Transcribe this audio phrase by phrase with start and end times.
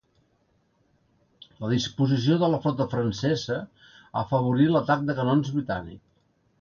[1.65, 3.59] La disposició de la flota francesa
[4.23, 6.03] afavorí l'atac de canons britànic.